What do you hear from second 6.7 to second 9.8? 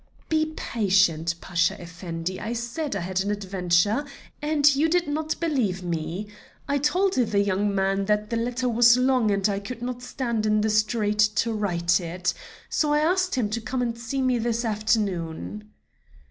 told the young man that the letter was long, and I